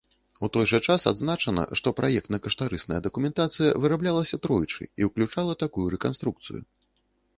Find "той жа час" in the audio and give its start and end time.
0.53-1.01